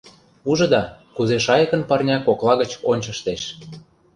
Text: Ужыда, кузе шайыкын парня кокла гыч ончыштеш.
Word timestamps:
Ужыда, 0.49 0.83
кузе 1.15 1.37
шайыкын 1.45 1.81
парня 1.89 2.17
кокла 2.25 2.53
гыч 2.61 2.71
ончыштеш. 2.91 3.41